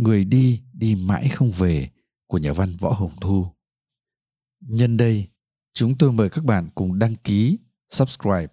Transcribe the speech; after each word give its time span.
Người 0.00 0.24
đi 0.24 0.60
đi 0.72 0.94
mãi 0.94 1.28
không 1.28 1.50
về 1.50 1.90
của 2.26 2.38
nhà 2.38 2.52
văn 2.52 2.76
Võ 2.76 2.92
Hồng 2.92 3.20
Thu. 3.20 3.46
Nhân 4.60 4.96
đây, 4.96 5.28
chúng 5.72 5.98
tôi 5.98 6.12
mời 6.12 6.30
các 6.30 6.44
bạn 6.44 6.68
cùng 6.74 6.98
đăng 6.98 7.14
ký, 7.14 7.58
subscribe 7.90 8.52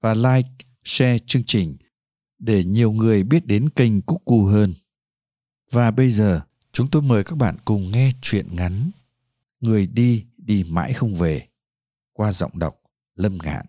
và 0.00 0.14
like, 0.14 0.48
share 0.84 1.18
chương 1.26 1.44
trình 1.46 1.76
để 2.38 2.64
nhiều 2.64 2.92
người 2.92 3.24
biết 3.24 3.46
đến 3.46 3.68
kênh 3.70 4.02
Cúc 4.02 4.22
Cu 4.24 4.44
hơn. 4.44 4.74
Và 5.70 5.90
bây 5.90 6.10
giờ, 6.10 6.40
chúng 6.72 6.90
tôi 6.90 7.02
mời 7.02 7.24
các 7.24 7.38
bạn 7.38 7.56
cùng 7.64 7.90
nghe 7.90 8.12
truyện 8.22 8.56
ngắn 8.56 8.90
Người 9.62 9.86
đi 9.86 10.26
đi 10.36 10.64
mãi 10.70 10.92
không 10.92 11.14
về 11.14 11.48
qua 12.12 12.32
giọng 12.32 12.58
đọc 12.58 12.80
Lâm 13.14 13.38
Ngạn. 13.42 13.66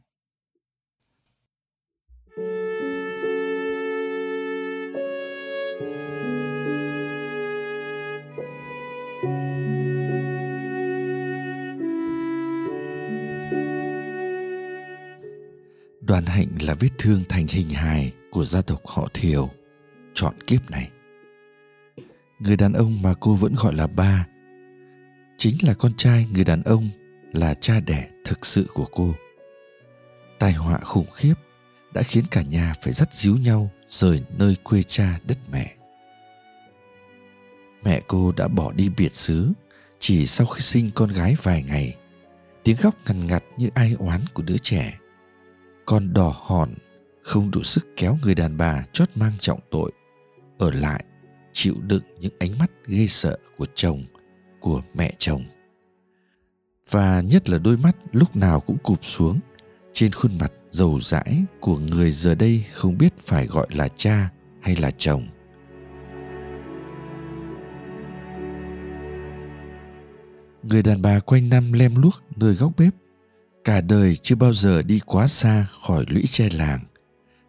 Đoàn 16.14 16.26
hạnh 16.26 16.48
là 16.62 16.74
vết 16.74 16.90
thương 16.98 17.24
thành 17.30 17.48
hình 17.48 17.70
hài 17.70 18.12
của 18.32 18.46
gia 18.46 18.62
tộc 18.62 18.88
họ 18.88 19.08
Thiều 19.14 19.50
chọn 20.14 20.34
kiếp 20.48 20.72
này. 20.72 20.90
Người 22.40 22.58
đàn 22.58 22.74
ông 22.74 23.02
mà 23.02 23.14
cô 23.20 23.36
vẫn 23.36 23.56
gọi 23.56 23.74
là 23.74 23.88
ba 23.88 24.28
chính 25.38 25.58
là 25.62 25.74
con 25.74 25.94
trai 25.98 26.28
người 26.34 26.44
đàn 26.44 26.64
ông 26.64 26.90
là 27.32 27.54
cha 27.54 27.80
đẻ 27.80 28.10
thực 28.26 28.46
sự 28.46 28.66
của 28.74 28.86
cô. 28.92 29.16
Tai 30.40 30.54
họa 30.54 30.78
khủng 30.78 31.12
khiếp 31.12 31.34
đã 31.94 32.02
khiến 32.04 32.24
cả 32.32 32.42
nhà 32.42 32.74
phải 32.82 32.94
dắt 32.94 33.10
díu 33.14 33.38
nhau 33.38 33.72
rời 33.90 34.24
nơi 34.38 34.56
quê 34.64 34.84
cha 34.84 35.20
đất 35.28 35.38
mẹ. 35.52 35.76
Mẹ 37.84 38.02
cô 38.08 38.32
đã 38.32 38.48
bỏ 38.48 38.72
đi 38.72 38.90
biệt 38.90 39.16
xứ 39.16 39.52
chỉ 40.00 40.26
sau 40.26 40.48
khi 40.48 40.62
sinh 40.62 40.92
con 40.96 41.12
gái 41.12 41.36
vài 41.44 41.64
ngày. 41.64 41.96
Tiếng 42.64 42.78
khóc 42.78 42.96
ngằn 43.06 43.28
ngặt 43.28 43.44
như 43.58 43.70
ai 43.74 43.96
oán 44.00 44.22
của 44.34 44.44
đứa 44.44 44.58
trẻ 44.58 45.00
còn 45.86 46.14
đỏ 46.14 46.36
hòn 46.42 46.74
không 47.22 47.52
đủ 47.52 47.64
sức 47.64 47.88
kéo 47.96 48.18
người 48.24 48.36
đàn 48.36 48.58
bà 48.58 48.84
chót 48.94 49.10
mang 49.16 49.32
trọng 49.40 49.60
tội. 49.72 49.92
Ở 50.58 50.72
lại, 50.72 51.06
chịu 51.52 51.76
đựng 51.88 52.04
những 52.20 52.34
ánh 52.40 52.58
mắt 52.60 52.72
ghê 52.88 53.08
sợ 53.08 53.38
của 53.58 53.66
chồng, 53.76 54.04
của 54.60 54.82
mẹ 54.94 55.14
chồng. 55.18 55.46
Và 56.90 57.22
nhất 57.22 57.50
là 57.50 57.58
đôi 57.58 57.78
mắt 57.78 57.96
lúc 58.12 58.36
nào 58.36 58.60
cũng 58.60 58.78
cụp 58.84 59.06
xuống, 59.06 59.40
trên 59.94 60.12
khuôn 60.12 60.38
mặt 60.38 60.52
giàu 60.72 61.00
dãi 61.02 61.44
của 61.60 61.78
người 61.78 62.12
giờ 62.12 62.36
đây 62.36 62.66
không 62.74 62.98
biết 62.98 63.18
phải 63.18 63.48
gọi 63.48 63.68
là 63.72 63.88
cha 63.88 64.30
hay 64.62 64.76
là 64.76 64.92
chồng. 64.92 65.28
Người 70.64 70.84
đàn 70.84 71.02
bà 71.02 71.20
quanh 71.20 71.50
năm 71.50 71.74
lem 71.74 71.96
luốc 71.96 72.14
nơi 72.36 72.54
góc 72.54 72.72
bếp 72.78 72.94
cả 73.64 73.82
đời 73.82 74.16
chưa 74.16 74.36
bao 74.36 74.54
giờ 74.54 74.84
đi 74.84 75.00
quá 75.06 75.28
xa 75.28 75.68
khỏi 75.82 76.06
lũy 76.08 76.24
tre 76.28 76.50
làng. 76.50 76.80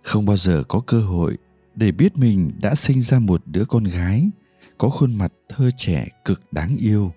Không 0.02 0.26
bao 0.26 0.36
giờ 0.36 0.62
có 0.68 0.80
cơ 0.80 1.00
hội 1.00 1.38
để 1.74 1.92
biết 1.92 2.16
mình 2.16 2.52
đã 2.62 2.74
sinh 2.74 3.00
ra 3.00 3.18
một 3.18 3.42
đứa 3.46 3.64
con 3.64 3.84
gái, 3.84 4.30
có 4.78 4.88
khuôn 4.88 5.14
mặt 5.14 5.32
thơ 5.48 5.70
trẻ 5.76 6.08
cực 6.24 6.52
đáng 6.52 6.76
yêu, 6.76 7.12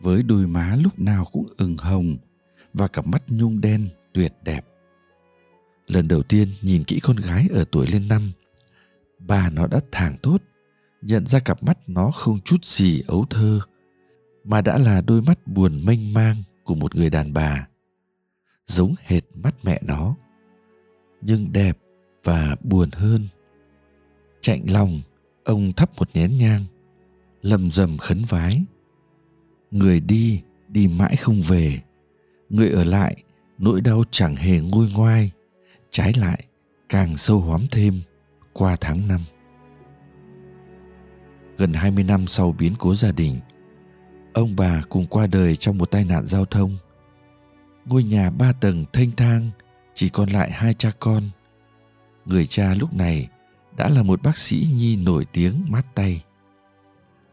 với 0.00 0.22
đôi 0.22 0.46
má 0.46 0.76
lúc 0.82 0.98
nào 0.98 1.24
cũng 1.32 1.46
ửng 1.56 1.76
hồng 1.76 2.16
và 2.74 2.88
cặp 2.88 3.06
mắt 3.06 3.22
nhung 3.28 3.60
đen 3.60 3.88
tuyệt 4.12 4.32
đẹp. 4.44 4.66
Lần 5.86 6.08
đầu 6.08 6.22
tiên 6.22 6.48
nhìn 6.62 6.84
kỹ 6.84 7.00
con 7.00 7.16
gái 7.16 7.48
ở 7.52 7.64
tuổi 7.70 7.86
lên 7.86 8.08
năm, 8.08 8.30
bà 9.18 9.50
nó 9.50 9.66
đã 9.66 9.80
thảng 9.92 10.16
tốt, 10.22 10.42
nhận 11.02 11.26
ra 11.26 11.38
cặp 11.38 11.62
mắt 11.62 11.78
nó 11.86 12.10
không 12.10 12.40
chút 12.44 12.64
gì 12.64 13.02
ấu 13.06 13.24
thơ, 13.30 13.60
mà 14.44 14.60
đã 14.60 14.78
là 14.78 15.00
đôi 15.00 15.22
mắt 15.22 15.46
buồn 15.46 15.84
mênh 15.84 16.14
mang 16.14 16.36
của 16.64 16.74
một 16.74 16.96
người 16.96 17.10
đàn 17.10 17.32
bà 17.32 17.66
giống 18.68 18.94
hệt 19.04 19.22
mắt 19.34 19.54
mẹ 19.62 19.80
nó, 19.82 20.16
nhưng 21.20 21.52
đẹp 21.52 21.78
và 22.24 22.56
buồn 22.62 22.90
hơn. 22.92 23.28
Chạnh 24.40 24.70
lòng, 24.70 25.00
ông 25.44 25.72
thắp 25.72 25.90
một 25.98 26.08
nén 26.14 26.38
nhang, 26.38 26.64
lầm 27.42 27.70
rầm 27.70 27.98
khấn 27.98 28.22
vái. 28.28 28.64
Người 29.70 30.00
đi 30.00 30.42
đi 30.68 30.88
mãi 30.98 31.16
không 31.16 31.40
về. 31.40 31.80
Người 32.48 32.70
ở 32.70 32.84
lại, 32.84 33.22
nỗi 33.58 33.80
đau 33.80 34.02
chẳng 34.10 34.36
hề 34.36 34.60
nguôi 34.60 34.92
ngoai. 34.94 35.30
Trái 35.90 36.12
lại, 36.16 36.44
càng 36.88 37.16
sâu 37.16 37.40
hoắm 37.40 37.66
thêm 37.70 38.00
qua 38.52 38.76
tháng 38.80 39.08
năm. 39.08 39.20
Gần 41.56 41.72
20 41.72 42.04
năm 42.04 42.26
sau 42.26 42.52
biến 42.52 42.72
cố 42.78 42.94
gia 42.94 43.12
đình, 43.12 43.36
ông 44.34 44.56
bà 44.56 44.82
cùng 44.88 45.06
qua 45.06 45.26
đời 45.26 45.56
trong 45.56 45.78
một 45.78 45.90
tai 45.90 46.04
nạn 46.04 46.26
giao 46.26 46.44
thông 46.44 46.76
ngôi 47.88 48.02
nhà 48.02 48.30
ba 48.30 48.52
tầng 48.52 48.84
thênh 48.92 49.16
thang, 49.16 49.50
chỉ 49.94 50.08
còn 50.08 50.30
lại 50.30 50.50
hai 50.50 50.74
cha 50.74 50.90
con. 50.98 51.22
Người 52.26 52.46
cha 52.46 52.74
lúc 52.74 52.94
này 52.94 53.28
đã 53.76 53.88
là 53.88 54.02
một 54.02 54.22
bác 54.22 54.38
sĩ 54.38 54.68
nhi 54.74 54.96
nổi 54.96 55.26
tiếng 55.32 55.64
mát 55.68 55.94
tay. 55.94 56.24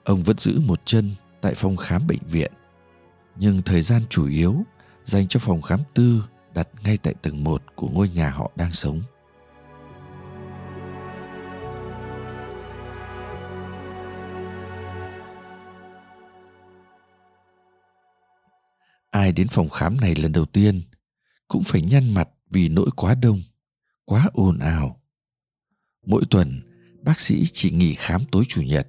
Ông 0.04 0.24
vẫn 0.24 0.38
giữ 0.38 0.60
một 0.60 0.82
chân 0.86 1.12
tại 1.42 1.54
phòng 1.56 1.78
khám 1.78 2.08
bệnh 2.08 2.28
viện. 2.30 2.52
Nhưng 3.36 3.62
thời 3.62 3.82
gian 3.82 4.02
chủ 4.10 4.28
yếu 4.28 4.64
dành 5.04 5.28
cho 5.28 5.40
phòng 5.40 5.62
khám 5.62 5.80
tư 5.94 6.24
đặt 6.54 6.68
ngay 6.84 6.98
tại 6.98 7.14
tầng 7.22 7.44
một 7.44 7.64
của 7.76 7.88
ngôi 7.88 8.10
nhà 8.10 8.30
họ 8.30 8.52
đang 8.56 8.72
sống. 8.72 9.02
Ai 19.26 19.32
đến 19.32 19.48
phòng 19.48 19.70
khám 19.70 19.98
này 20.02 20.16
lần 20.16 20.32
đầu 20.32 20.46
tiên, 20.46 20.82
cũng 21.48 21.64
phải 21.64 21.82
nhăn 21.82 22.14
mặt 22.14 22.30
vì 22.50 22.70
nỗi 22.70 22.90
quá 22.96 23.16
đông, 23.16 23.42
quá 24.06 24.30
ồn 24.34 24.60
ào. 24.60 25.02
Mỗi 26.06 26.24
tuần, 26.30 26.62
bác 27.02 27.20
sĩ 27.20 27.46
chỉ 27.54 27.72
nghỉ 27.72 27.96
khám 27.96 28.22
tối 28.32 28.44
chủ 28.48 28.62
nhật. 28.62 28.88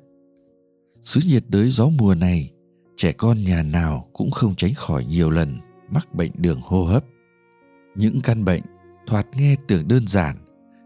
Xứ 1.02 1.20
nhiệt 1.26 1.44
đới 1.48 1.70
gió 1.70 1.88
mùa 1.88 2.14
này, 2.14 2.50
trẻ 2.96 3.12
con 3.12 3.44
nhà 3.44 3.62
nào 3.62 4.10
cũng 4.12 4.30
không 4.30 4.54
tránh 4.56 4.74
khỏi 4.74 5.04
nhiều 5.04 5.30
lần 5.30 5.60
mắc 5.90 6.14
bệnh 6.14 6.30
đường 6.34 6.60
hô 6.62 6.84
hấp. 6.84 7.04
Những 7.94 8.20
căn 8.20 8.44
bệnh 8.44 8.62
thoạt 9.06 9.26
nghe 9.36 9.56
tưởng 9.68 9.88
đơn 9.88 10.06
giản, 10.06 10.36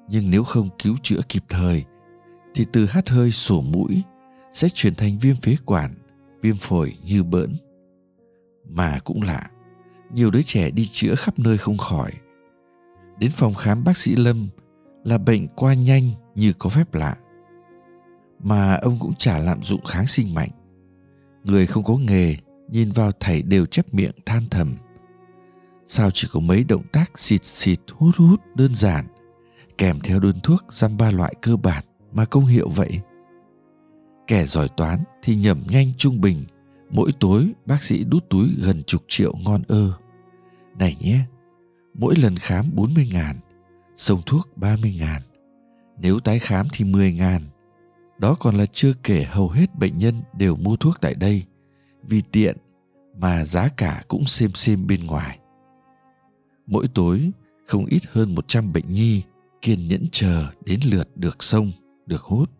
nhưng 0.08 0.30
nếu 0.30 0.44
không 0.44 0.68
cứu 0.78 0.96
chữa 1.02 1.20
kịp 1.28 1.44
thời, 1.48 1.84
thì 2.54 2.66
từ 2.72 2.86
hắt 2.86 3.08
hơi 3.08 3.30
sổ 3.30 3.62
mũi 3.62 4.02
sẽ 4.52 4.68
chuyển 4.68 4.94
thành 4.94 5.18
viêm 5.18 5.36
phế 5.36 5.56
quản, 5.64 5.94
viêm 6.42 6.56
phổi 6.56 6.96
như 7.04 7.22
bỡn 7.22 7.56
mà 8.72 8.98
cũng 9.04 9.22
lạ. 9.22 9.50
Nhiều 10.14 10.30
đứa 10.30 10.42
trẻ 10.42 10.70
đi 10.70 10.86
chữa 10.86 11.14
khắp 11.14 11.38
nơi 11.38 11.58
không 11.58 11.78
khỏi. 11.78 12.12
Đến 13.18 13.30
phòng 13.30 13.54
khám 13.54 13.84
bác 13.84 13.96
sĩ 13.96 14.16
lâm 14.16 14.48
là 15.04 15.18
bệnh 15.18 15.48
qua 15.48 15.74
nhanh 15.74 16.10
như 16.34 16.52
có 16.58 16.70
phép 16.70 16.94
lạ. 16.94 17.16
Mà 18.42 18.74
ông 18.74 18.98
cũng 18.98 19.14
chả 19.14 19.38
lạm 19.38 19.62
dụng 19.62 19.84
kháng 19.84 20.06
sinh 20.06 20.34
mạnh. 20.34 20.50
Người 21.44 21.66
không 21.66 21.84
có 21.84 21.96
nghề, 21.96 22.36
nhìn 22.68 22.90
vào 22.90 23.10
thầy 23.20 23.42
đều 23.42 23.66
chép 23.66 23.94
miệng 23.94 24.14
than 24.26 24.42
thầm. 24.50 24.76
Sao 25.86 26.10
chỉ 26.10 26.28
có 26.32 26.40
mấy 26.40 26.64
động 26.64 26.82
tác 26.92 27.18
xịt 27.18 27.44
xịt 27.44 27.80
hút 27.92 28.14
hút 28.16 28.40
đơn 28.54 28.74
giản, 28.74 29.04
kèm 29.78 30.00
theo 30.00 30.20
đơn 30.20 30.40
thuốc 30.42 30.64
dăm 30.70 30.96
ba 30.96 31.10
loại 31.10 31.34
cơ 31.42 31.56
bản 31.56 31.84
mà 32.12 32.24
công 32.24 32.46
hiệu 32.46 32.68
vậy? 32.68 33.00
Kẻ 34.26 34.44
giỏi 34.46 34.68
toán 34.76 35.04
thì 35.22 35.36
nhẩm 35.36 35.62
nhanh 35.70 35.92
trung 35.96 36.20
bình 36.20 36.44
Mỗi 36.90 37.12
tối 37.20 37.52
bác 37.66 37.82
sĩ 37.82 38.04
đút 38.04 38.30
túi 38.30 38.48
gần 38.58 38.82
chục 38.82 39.02
triệu 39.08 39.34
ngon 39.44 39.62
ơ. 39.68 39.92
Này 40.78 40.96
nhé, 41.00 41.18
mỗi 41.94 42.16
lần 42.16 42.36
khám 42.36 42.70
40 42.74 43.08
ngàn, 43.12 43.36
sông 43.94 44.22
thuốc 44.26 44.48
30 44.56 44.96
ngàn. 44.98 45.22
Nếu 45.98 46.20
tái 46.20 46.38
khám 46.38 46.66
thì 46.72 46.84
10 46.84 47.12
ngàn. 47.12 47.42
Đó 48.18 48.36
còn 48.40 48.54
là 48.54 48.66
chưa 48.66 48.92
kể 49.02 49.24
hầu 49.28 49.48
hết 49.48 49.78
bệnh 49.78 49.98
nhân 49.98 50.14
đều 50.32 50.56
mua 50.56 50.76
thuốc 50.76 51.00
tại 51.00 51.14
đây 51.14 51.44
vì 52.02 52.22
tiện 52.32 52.56
mà 53.16 53.44
giá 53.44 53.68
cả 53.68 54.02
cũng 54.08 54.24
xem 54.24 54.50
xem 54.54 54.86
bên 54.86 55.06
ngoài. 55.06 55.38
Mỗi 56.66 56.86
tối 56.94 57.30
không 57.66 57.84
ít 57.84 58.02
hơn 58.12 58.34
100 58.34 58.72
bệnh 58.72 58.92
nhi 58.92 59.22
kiên 59.62 59.88
nhẫn 59.88 60.06
chờ 60.12 60.46
đến 60.64 60.80
lượt 60.84 61.16
được 61.16 61.42
sông, 61.42 61.72
được 62.06 62.22
hút. 62.22 62.50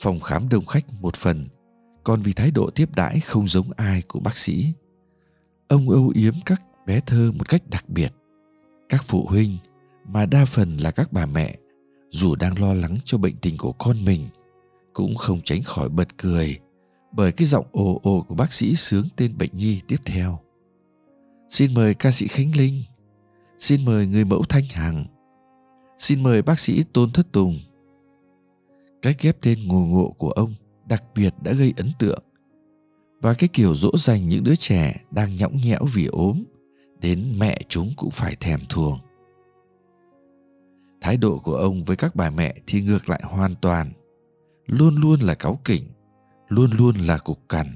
Phòng 0.00 0.20
khám 0.20 0.48
đông 0.48 0.66
khách 0.66 0.84
một 1.00 1.16
phần 1.16 1.48
còn 2.08 2.20
vì 2.20 2.32
thái 2.32 2.50
độ 2.50 2.70
tiếp 2.70 2.88
đãi 2.96 3.20
không 3.20 3.48
giống 3.48 3.70
ai 3.76 4.02
của 4.02 4.20
bác 4.20 4.36
sĩ. 4.36 4.72
Ông 5.68 5.90
âu 5.90 6.12
yếm 6.14 6.34
các 6.46 6.62
bé 6.86 7.00
thơ 7.00 7.32
một 7.34 7.48
cách 7.48 7.62
đặc 7.70 7.88
biệt. 7.88 8.12
Các 8.88 9.04
phụ 9.08 9.26
huynh, 9.28 9.56
mà 10.04 10.26
đa 10.26 10.44
phần 10.44 10.76
là 10.76 10.90
các 10.90 11.12
bà 11.12 11.26
mẹ, 11.26 11.56
dù 12.10 12.34
đang 12.34 12.58
lo 12.58 12.74
lắng 12.74 12.96
cho 13.04 13.18
bệnh 13.18 13.36
tình 13.36 13.56
của 13.56 13.72
con 13.72 14.04
mình, 14.04 14.28
cũng 14.92 15.14
không 15.14 15.40
tránh 15.44 15.62
khỏi 15.62 15.88
bật 15.88 16.18
cười 16.18 16.58
bởi 17.12 17.32
cái 17.32 17.46
giọng 17.46 17.66
ồ 17.72 18.00
ồ 18.02 18.22
của 18.28 18.34
bác 18.34 18.52
sĩ 18.52 18.74
sướng 18.74 19.08
tên 19.16 19.38
bệnh 19.38 19.50
nhi 19.52 19.80
tiếp 19.88 19.98
theo. 20.04 20.38
Xin 21.48 21.74
mời 21.74 21.94
ca 21.94 22.12
sĩ 22.12 22.26
khánh 22.26 22.56
linh. 22.56 22.82
Xin 23.58 23.84
mời 23.84 24.06
người 24.06 24.24
mẫu 24.24 24.42
thanh 24.48 24.64
hằng. 24.72 25.04
Xin 25.98 26.22
mời 26.22 26.42
bác 26.42 26.58
sĩ 26.58 26.84
tôn 26.92 27.10
thất 27.10 27.32
tùng. 27.32 27.58
Cách 29.02 29.16
ghép 29.20 29.36
tên 29.40 29.68
ngồ 29.68 29.86
ngộ 29.86 30.14
của 30.18 30.30
ông 30.30 30.54
đặc 30.88 31.04
biệt 31.14 31.34
đã 31.42 31.52
gây 31.52 31.72
ấn 31.76 31.90
tượng. 31.98 32.22
Và 33.20 33.34
cái 33.34 33.48
kiểu 33.52 33.74
dỗ 33.74 33.90
dành 33.98 34.28
những 34.28 34.44
đứa 34.44 34.54
trẻ 34.56 35.00
đang 35.10 35.36
nhõng 35.36 35.56
nhẽo 35.56 35.84
vì 35.94 36.06
ốm, 36.06 36.44
đến 37.00 37.34
mẹ 37.38 37.60
chúng 37.68 37.92
cũng 37.96 38.10
phải 38.10 38.36
thèm 38.36 38.60
thuồng. 38.68 38.98
Thái 41.00 41.16
độ 41.16 41.38
của 41.38 41.54
ông 41.54 41.84
với 41.84 41.96
các 41.96 42.16
bà 42.16 42.30
mẹ 42.30 42.54
thì 42.66 42.82
ngược 42.82 43.08
lại 43.08 43.22
hoàn 43.24 43.54
toàn. 43.54 43.92
Luôn 44.66 44.96
luôn 44.96 45.20
là 45.20 45.34
cáu 45.34 45.60
kỉnh, 45.64 45.84
luôn 46.48 46.70
luôn 46.78 46.96
là 46.96 47.18
cục 47.18 47.48
cằn. 47.48 47.66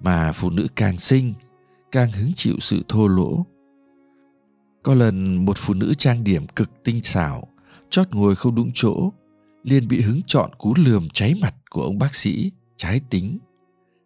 Mà 0.00 0.32
phụ 0.32 0.50
nữ 0.50 0.66
càng 0.76 0.98
sinh 0.98 1.34
càng 1.92 2.12
hứng 2.12 2.32
chịu 2.34 2.56
sự 2.60 2.82
thô 2.88 3.08
lỗ. 3.08 3.46
Có 4.82 4.94
lần 4.94 5.44
một 5.44 5.56
phụ 5.58 5.74
nữ 5.74 5.94
trang 5.98 6.24
điểm 6.24 6.46
cực 6.46 6.70
tinh 6.84 7.02
xảo, 7.02 7.48
chót 7.90 8.06
ngồi 8.10 8.36
không 8.36 8.54
đúng 8.54 8.70
chỗ 8.74 9.10
liền 9.64 9.88
bị 9.88 10.00
hứng 10.00 10.20
chọn 10.26 10.50
cú 10.58 10.74
lườm 10.76 11.08
cháy 11.12 11.34
mặt 11.42 11.54
của 11.70 11.82
ông 11.82 11.98
bác 11.98 12.14
sĩ, 12.14 12.52
trái 12.76 13.00
tính, 13.10 13.38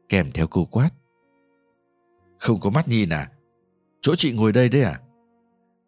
kèm 0.09 0.33
theo 0.33 0.47
câu 0.47 0.65
quát. 0.65 0.91
Không 2.39 2.61
có 2.61 2.71
mắt 2.71 2.89
nhìn 2.89 3.09
à? 3.09 3.31
Chỗ 4.01 4.15
chị 4.15 4.33
ngồi 4.33 4.53
đây 4.53 4.69
đấy 4.69 4.83
à? 4.83 5.01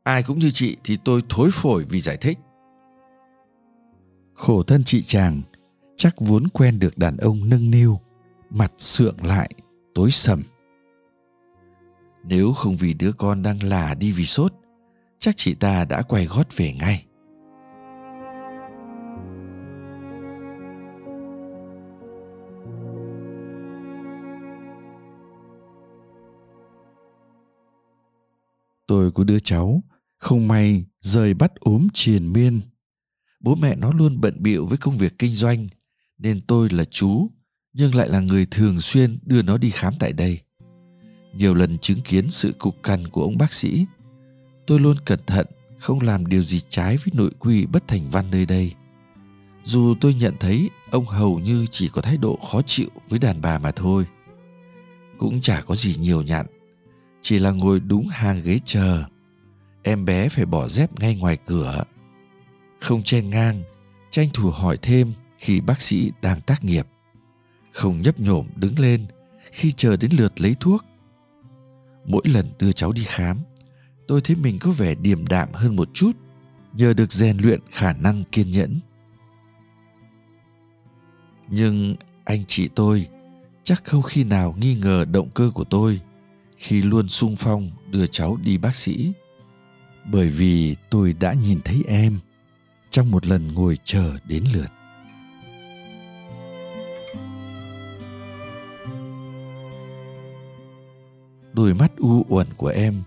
Ai 0.03 0.23
cũng 0.23 0.39
như 0.39 0.51
chị 0.51 0.77
thì 0.85 0.99
tôi 1.05 1.23
thối 1.29 1.51
phổi 1.53 1.85
vì 1.89 2.01
giải 2.01 2.17
thích. 2.17 2.39
Khổ 4.35 4.63
thân 4.63 4.85
chị 4.85 5.03
chàng, 5.03 5.43
chắc 5.97 6.15
vốn 6.19 6.49
quen 6.49 6.79
được 6.79 6.99
đàn 6.99 7.17
ông 7.17 7.49
nâng 7.49 7.71
niu, 7.71 8.01
mặt 8.51 8.73
sượng 8.79 9.25
lại, 9.25 9.51
tối 9.95 10.11
sầm. 10.11 10.43
Nếu 12.25 12.53
không 12.53 12.77
vì 12.77 12.95
đứa 12.95 13.13
con 13.13 13.43
đang 13.43 13.63
là 13.63 13.95
đi 13.95 14.13
vì 14.13 14.25
sốt, 14.25 14.53
chắc 15.19 15.37
chị 15.37 15.55
ta 15.55 15.85
đã 15.85 16.03
quay 16.03 16.27
gót 16.27 16.57
về 16.57 16.73
ngay. 16.73 17.07
Tôi 28.91 29.11
có 29.11 29.25
đứa 29.25 29.39
cháu, 29.39 29.83
không 30.17 30.49
may 30.49 30.85
rời 30.99 31.35
bắt 31.35 31.55
ốm 31.61 31.89
triền 31.95 32.33
miên. 32.33 32.61
Bố 33.41 33.55
mẹ 33.55 33.77
nó 33.77 33.93
luôn 33.93 34.21
bận 34.21 34.35
bịu 34.39 34.67
với 34.67 34.79
công 34.79 34.97
việc 34.97 35.19
kinh 35.19 35.31
doanh, 35.31 35.69
nên 36.19 36.41
tôi 36.41 36.69
là 36.71 36.85
chú, 36.85 37.31
nhưng 37.73 37.95
lại 37.95 38.09
là 38.09 38.21
người 38.21 38.47
thường 38.51 38.81
xuyên 38.81 39.19
đưa 39.23 39.43
nó 39.43 39.59
đi 39.59 39.71
khám 39.71 39.95
tại 39.99 40.13
đây. 40.13 40.41
Nhiều 41.35 41.55
lần 41.55 41.79
chứng 41.79 42.01
kiến 42.01 42.31
sự 42.31 42.53
cục 42.59 42.83
cằn 42.83 43.09
của 43.09 43.23
ông 43.23 43.39
bác 43.39 43.53
sĩ, 43.53 43.87
tôi 44.67 44.81
luôn 44.81 44.97
cẩn 45.05 45.19
thận, 45.27 45.47
không 45.79 46.01
làm 46.01 46.27
điều 46.27 46.43
gì 46.43 46.61
trái 46.69 46.97
với 46.97 47.13
nội 47.13 47.31
quy 47.39 47.67
bất 47.67 47.89
thành 47.89 48.09
văn 48.11 48.31
nơi 48.31 48.47
đây. 48.47 48.73
Dù 49.65 49.95
tôi 50.01 50.15
nhận 50.15 50.35
thấy 50.41 50.71
ông 50.91 51.07
hầu 51.07 51.39
như 51.39 51.67
chỉ 51.71 51.89
có 51.89 52.03
thái 52.03 52.17
độ 52.17 52.39
khó 52.51 52.63
chịu 52.67 52.89
với 53.09 53.19
đàn 53.19 53.41
bà 53.41 53.59
mà 53.59 53.71
thôi, 53.71 54.07
cũng 55.19 55.41
chả 55.41 55.63
có 55.63 55.75
gì 55.77 55.97
nhiều 55.97 56.23
nhặn 56.23 56.47
chỉ 57.21 57.39
là 57.39 57.51
ngồi 57.51 57.81
đúng 57.81 58.09
hàng 58.09 58.43
ghế 58.43 58.59
chờ. 58.65 59.05
Em 59.83 60.05
bé 60.05 60.29
phải 60.29 60.47
bỏ 60.47 60.69
dép 60.69 61.01
ngay 61.01 61.17
ngoài 61.17 61.39
cửa. 61.47 61.85
Không 62.81 63.03
chen 63.03 63.31
ngang, 63.31 63.63
tranh 64.11 64.29
thủ 64.35 64.51
hỏi 64.51 64.79
thêm 64.83 65.13
khi 65.39 65.61
bác 65.61 65.81
sĩ 65.81 66.13
đang 66.23 66.41
tác 66.41 66.65
nghiệp. 66.65 66.87
Không 67.73 68.03
nhấp 68.03 68.21
nhổm 68.21 68.47
đứng 68.57 68.79
lên 68.79 69.07
khi 69.53 69.73
chờ 69.73 69.97
đến 69.97 70.11
lượt 70.15 70.41
lấy 70.41 70.57
thuốc. 70.61 70.85
Mỗi 72.05 72.23
lần 72.25 72.47
đưa 72.59 72.73
cháu 72.73 72.93
đi 72.93 73.05
khám, 73.05 73.39
tôi 74.09 74.21
thấy 74.21 74.37
mình 74.37 74.59
có 74.59 74.71
vẻ 74.71 74.95
điềm 74.95 75.27
đạm 75.27 75.49
hơn 75.53 75.77
một 75.77 75.89
chút, 75.95 76.11
nhờ 76.73 76.95
được 76.95 77.13
rèn 77.13 77.39
luyện 77.39 77.61
khả 77.71 77.93
năng 77.93 78.25
kiên 78.33 78.51
nhẫn. 78.51 78.81
Nhưng 81.49 81.97
anh 82.25 82.45
chị 82.47 82.69
tôi 82.69 83.09
chắc 83.63 83.85
không 83.85 84.03
khi 84.03 84.25
nào 84.25 84.55
nghi 84.59 84.75
ngờ 84.75 85.05
động 85.05 85.31
cơ 85.35 85.51
của 85.55 85.65
tôi 85.65 86.01
khi 86.61 86.83
luôn 86.83 87.09
sung 87.09 87.37
phong 87.39 87.71
đưa 87.91 88.07
cháu 88.07 88.37
đi 88.43 88.59
bác 88.59 88.77
sĩ. 88.77 89.12
Bởi 90.12 90.29
vì 90.29 90.77
tôi 90.91 91.12
đã 91.12 91.35
nhìn 91.35 91.61
thấy 91.65 91.85
em 91.87 92.19
trong 92.91 93.11
một 93.11 93.27
lần 93.27 93.55
ngồi 93.55 93.79
chờ 93.85 94.19
đến 94.25 94.45
lượt. 94.55 94.67
Đôi 101.53 101.75
mắt 101.75 101.93
u 101.97 102.25
uẩn 102.29 102.47
của 102.57 102.69
em 102.69 103.03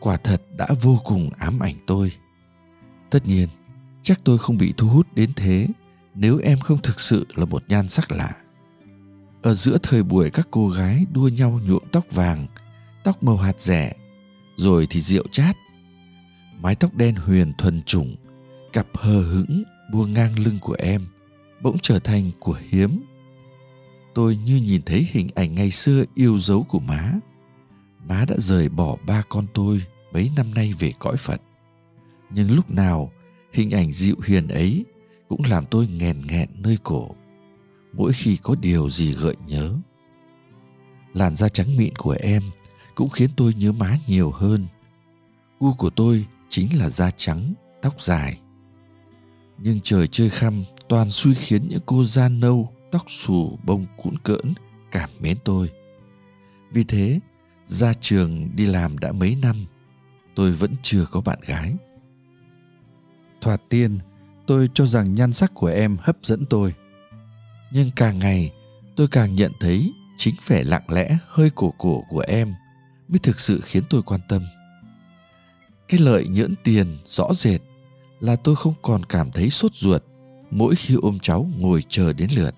quả 0.00 0.16
thật 0.16 0.42
đã 0.56 0.66
vô 0.82 1.00
cùng 1.04 1.30
ám 1.38 1.58
ảnh 1.58 1.74
tôi. 1.86 2.12
Tất 3.10 3.26
nhiên, 3.26 3.48
chắc 4.02 4.20
tôi 4.24 4.38
không 4.38 4.58
bị 4.58 4.72
thu 4.76 4.88
hút 4.88 5.06
đến 5.14 5.32
thế 5.36 5.68
nếu 6.14 6.38
em 6.38 6.58
không 6.58 6.82
thực 6.82 7.00
sự 7.00 7.26
là 7.34 7.44
một 7.44 7.62
nhan 7.68 7.88
sắc 7.88 8.12
lạ. 8.12 8.32
Ở 9.42 9.54
giữa 9.54 9.78
thời 9.82 10.02
buổi 10.02 10.30
các 10.30 10.48
cô 10.50 10.68
gái 10.68 11.06
đua 11.12 11.28
nhau 11.28 11.60
nhuộm 11.66 11.82
tóc 11.92 12.04
vàng 12.10 12.46
tóc 13.06 13.22
màu 13.22 13.36
hạt 13.36 13.60
rẻ, 13.60 13.92
rồi 14.56 14.86
thì 14.90 15.00
rượu 15.00 15.24
chát. 15.30 15.56
Mái 16.60 16.74
tóc 16.74 16.94
đen 16.94 17.14
huyền 17.14 17.52
thuần 17.58 17.82
chủng, 17.82 18.16
cặp 18.72 18.86
hờ 18.94 19.22
hững 19.22 19.62
buông 19.92 20.12
ngang 20.12 20.38
lưng 20.38 20.58
của 20.60 20.76
em 20.78 21.06
bỗng 21.62 21.76
trở 21.82 21.98
thành 21.98 22.30
của 22.40 22.58
hiếm. 22.68 23.02
Tôi 24.14 24.36
như 24.36 24.56
nhìn 24.56 24.82
thấy 24.82 25.08
hình 25.10 25.28
ảnh 25.34 25.54
ngày 25.54 25.70
xưa 25.70 26.04
yêu 26.14 26.38
dấu 26.38 26.62
của 26.62 26.78
má. 26.78 27.12
Má 28.08 28.24
đã 28.28 28.36
rời 28.38 28.68
bỏ 28.68 28.96
ba 29.06 29.22
con 29.28 29.46
tôi 29.54 29.82
mấy 30.12 30.30
năm 30.36 30.54
nay 30.54 30.72
về 30.78 30.92
cõi 30.98 31.16
phật. 31.16 31.42
Nhưng 32.30 32.54
lúc 32.54 32.70
nào, 32.70 33.12
hình 33.52 33.70
ảnh 33.70 33.92
dịu 33.92 34.16
hiền 34.24 34.48
ấy 34.48 34.84
cũng 35.28 35.42
làm 35.44 35.66
tôi 35.66 35.86
nghèn 35.86 36.22
nghẹn 36.26 36.48
nơi 36.54 36.78
cổ, 36.82 37.10
mỗi 37.92 38.12
khi 38.12 38.36
có 38.42 38.54
điều 38.54 38.90
gì 38.90 39.12
gợi 39.12 39.36
nhớ. 39.46 39.74
Làn 41.14 41.36
da 41.36 41.48
trắng 41.48 41.76
mịn 41.76 41.94
của 41.96 42.16
em 42.20 42.42
cũng 42.96 43.08
khiến 43.08 43.30
tôi 43.36 43.54
nhớ 43.54 43.72
má 43.72 43.96
nhiều 44.06 44.30
hơn. 44.30 44.66
Gu 45.60 45.74
của 45.74 45.90
tôi 45.90 46.26
chính 46.48 46.78
là 46.78 46.90
da 46.90 47.10
trắng, 47.10 47.54
tóc 47.82 48.02
dài. 48.02 48.40
Nhưng 49.58 49.80
trời 49.82 50.06
chơi 50.06 50.30
khăm, 50.30 50.64
toàn 50.88 51.10
xui 51.10 51.34
khiến 51.34 51.68
những 51.68 51.80
cô 51.86 52.04
da 52.04 52.28
nâu, 52.28 52.72
tóc 52.90 53.04
xù, 53.08 53.58
bông 53.64 53.86
cũn 53.96 54.18
cỡn 54.18 54.54
cảm 54.92 55.10
mến 55.20 55.36
tôi. 55.44 55.70
Vì 56.72 56.84
thế, 56.84 57.20
ra 57.66 57.94
trường 57.94 58.56
đi 58.56 58.66
làm 58.66 58.98
đã 58.98 59.12
mấy 59.12 59.36
năm, 59.42 59.56
tôi 60.34 60.50
vẫn 60.50 60.74
chưa 60.82 61.06
có 61.10 61.20
bạn 61.20 61.38
gái. 61.46 61.74
Thoạt 63.40 63.62
tiên, 63.68 63.98
tôi 64.46 64.68
cho 64.74 64.86
rằng 64.86 65.14
nhan 65.14 65.32
sắc 65.32 65.54
của 65.54 65.66
em 65.66 65.96
hấp 66.00 66.16
dẫn 66.22 66.46
tôi. 66.50 66.74
Nhưng 67.72 67.90
càng 67.96 68.18
ngày, 68.18 68.52
tôi 68.96 69.08
càng 69.08 69.34
nhận 69.34 69.52
thấy 69.60 69.92
chính 70.16 70.34
vẻ 70.46 70.64
lặng 70.64 70.84
lẽ, 70.88 71.18
hơi 71.28 71.50
cổ 71.54 71.74
cổ 71.78 72.02
của 72.08 72.24
em 72.28 72.54
mới 73.08 73.18
thực 73.18 73.40
sự 73.40 73.60
khiến 73.64 73.82
tôi 73.90 74.02
quan 74.02 74.20
tâm. 74.28 74.42
Cái 75.88 76.00
lợi 76.00 76.26
nhỡn 76.28 76.54
tiền 76.64 76.98
rõ 77.06 77.34
rệt 77.34 77.60
là 78.20 78.36
tôi 78.36 78.56
không 78.56 78.74
còn 78.82 79.04
cảm 79.04 79.30
thấy 79.30 79.50
sốt 79.50 79.74
ruột 79.74 80.02
mỗi 80.50 80.74
khi 80.74 80.94
ôm 81.02 81.18
cháu 81.22 81.50
ngồi 81.58 81.84
chờ 81.88 82.12
đến 82.12 82.30
lượt. 82.34 82.54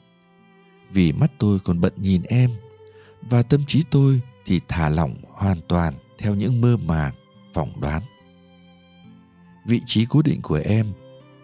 Vì 0.91 1.13
mắt 1.13 1.33
tôi 1.39 1.59
còn 1.59 1.81
bận 1.81 1.93
nhìn 1.97 2.23
em 2.23 2.51
và 3.23 3.43
tâm 3.43 3.65
trí 3.67 3.85
tôi 3.91 4.21
thì 4.47 4.61
thả 4.69 4.89
lỏng 4.89 5.17
hoàn 5.33 5.61
toàn 5.69 5.95
theo 6.19 6.35
những 6.35 6.61
mơ 6.61 6.77
màng, 6.77 7.15
phỏng 7.55 7.81
đoán. 7.81 8.03
Vị 9.67 9.81
trí 9.87 10.07
cố 10.09 10.23
định 10.23 10.43
của 10.43 10.61
em 10.65 10.87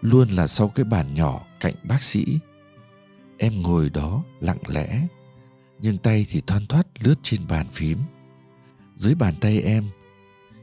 luôn 0.01 0.29
là 0.29 0.47
sau 0.47 0.67
cái 0.67 0.83
bàn 0.83 1.13
nhỏ 1.13 1.45
cạnh 1.59 1.73
bác 1.83 2.03
sĩ. 2.03 2.39
Em 3.37 3.61
ngồi 3.61 3.89
đó 3.89 4.23
lặng 4.39 4.61
lẽ, 4.67 5.07
nhưng 5.81 5.97
tay 5.97 6.25
thì 6.29 6.41
thoăn 6.47 6.65
thoắt 6.67 6.87
lướt 6.99 7.15
trên 7.21 7.47
bàn 7.47 7.67
phím 7.71 7.97
dưới 8.95 9.15
bàn 9.15 9.33
tay 9.41 9.61
em. 9.61 9.85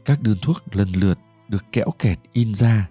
Các 0.05 0.23
đơn 0.23 0.39
thuốc 0.43 0.77
lần 0.77 0.89
lượt 0.93 1.19
được 1.49 1.65
kẽo 1.73 1.91
kẹt 1.99 2.19
in 2.33 2.55
ra. 2.55 2.89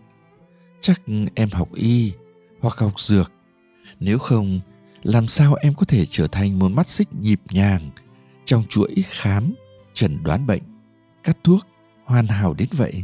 Chắc 0.79 1.01
em 1.36 1.50
học 1.51 1.69
y 1.74 2.13
hoặc 2.60 2.77
học 2.77 3.00
dược. 3.00 3.31
Nếu 4.00 4.17
không, 4.17 4.60
làm 5.03 5.27
sao 5.27 5.55
em 5.55 5.74
có 5.74 5.86
thể 5.86 6.05
trở 6.05 6.27
thành 6.27 6.60
một 6.60 6.69
mắt 6.69 6.89
xích 6.89 7.07
nhịp 7.21 7.41
nhàng 7.50 7.89
trong 8.45 8.63
chuỗi 8.69 8.95
khám, 9.10 9.53
chẩn 9.93 10.24
đoán 10.24 10.48
bệnh, 10.48 10.62
cắt 11.24 11.38
thuốc, 11.43 11.67
hoàn 12.05 12.27
hảo 12.27 12.53
đến 12.53 12.67
vậy? 12.71 13.03